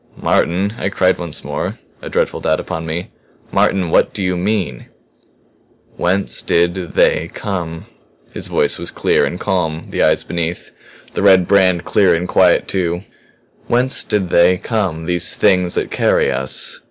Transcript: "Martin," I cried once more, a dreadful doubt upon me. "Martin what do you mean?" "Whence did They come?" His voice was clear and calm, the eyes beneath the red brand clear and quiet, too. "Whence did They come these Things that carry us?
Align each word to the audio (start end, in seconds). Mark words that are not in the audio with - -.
"Martin," 0.19 0.73
I 0.79 0.89
cried 0.89 1.19
once 1.19 1.43
more, 1.43 1.77
a 2.01 2.09
dreadful 2.09 2.39
doubt 2.41 2.59
upon 2.59 2.87
me. 2.87 3.09
"Martin 3.51 3.91
what 3.91 4.15
do 4.15 4.23
you 4.23 4.35
mean?" 4.35 4.87
"Whence 5.95 6.41
did 6.41 6.73
They 6.95 7.29
come?" 7.31 7.85
His 8.33 8.47
voice 8.47 8.79
was 8.79 8.89
clear 8.89 9.25
and 9.25 9.39
calm, 9.39 9.83
the 9.91 10.01
eyes 10.01 10.23
beneath 10.23 10.71
the 11.13 11.21
red 11.21 11.47
brand 11.47 11.85
clear 11.85 12.15
and 12.15 12.27
quiet, 12.27 12.67
too. 12.67 13.01
"Whence 13.67 14.03
did 14.03 14.31
They 14.31 14.57
come 14.57 15.05
these 15.05 15.35
Things 15.35 15.75
that 15.75 15.91
carry 15.91 16.31
us? 16.31 16.79